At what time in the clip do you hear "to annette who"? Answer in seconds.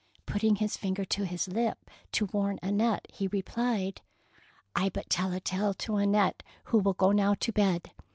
5.75-6.79